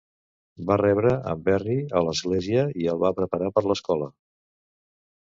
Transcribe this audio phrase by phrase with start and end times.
[0.71, 4.13] Va rebre en Berry a l"església i el va preparar per l"escola.